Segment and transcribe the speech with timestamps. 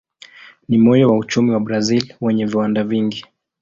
[0.67, 3.25] Ni moyo wa uchumi wa Brazil wenye viwanda vingi.